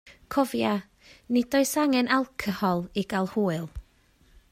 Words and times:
Cofia, 0.35 0.69
nid 1.35 1.57
oes 1.59 1.73
angen 1.81 2.09
alcohol 2.21 2.81
i 3.03 3.07
gael 3.13 3.29
hwyl 3.35 3.69